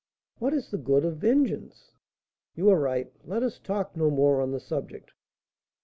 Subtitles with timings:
[0.39, 1.91] "What is the good of vengeance?"
[2.55, 5.11] "You are right; let us talk no more on the subject."